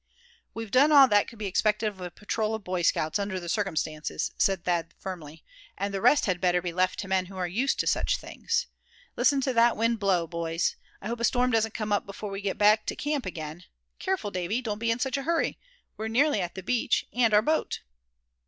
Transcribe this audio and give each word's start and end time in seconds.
"We've 0.55 0.71
done 0.71 0.91
all 0.91 1.07
that 1.09 1.27
could 1.27 1.37
be 1.37 1.45
expected 1.45 1.85
of 1.85 2.01
a 2.01 2.09
patrol 2.09 2.55
of 2.55 2.63
Boy 2.63 2.81
Scouts, 2.81 3.19
under 3.19 3.39
the 3.39 3.47
circumstances," 3.47 4.31
said 4.35 4.63
Thad 4.65 4.95
firmly; 4.97 5.43
"and 5.77 5.93
the 5.93 6.01
rest 6.01 6.25
had 6.25 6.41
better 6.41 6.59
be 6.59 6.73
left 6.73 6.97
to 7.01 7.07
men 7.07 7.27
who 7.27 7.37
are 7.37 7.47
used 7.47 7.79
to 7.81 7.85
such 7.85 8.17
things. 8.17 8.65
Listen 9.15 9.41
to 9.41 9.53
that 9.53 9.77
wind 9.77 9.99
blow, 9.99 10.25
boys? 10.25 10.75
I 11.03 11.07
hope 11.07 11.19
a 11.19 11.23
storm 11.23 11.51
doesn't 11.51 11.75
come 11.75 11.91
up 11.91 12.07
before 12.07 12.31
we 12.31 12.41
get 12.41 12.57
back 12.57 12.87
to 12.87 12.95
camp 12.95 13.27
again. 13.27 13.65
Careful, 13.99 14.31
Davy, 14.31 14.59
don't 14.59 14.79
be 14.79 14.89
in 14.89 14.97
such 14.97 15.17
a 15.17 15.21
hurry; 15.21 15.59
we're 15.97 16.07
nearly 16.07 16.41
at 16.41 16.55
the 16.55 16.63
beach, 16.63 17.05
and 17.13 17.31
our 17.31 17.43
boat." 17.43 17.81